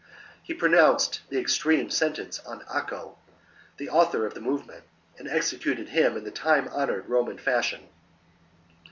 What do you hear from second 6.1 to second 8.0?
in the time honoured Roman fashion.